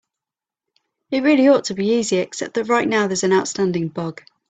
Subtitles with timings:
[1.11, 4.23] It really ought to be easy, except that right now there's an outstanding bug.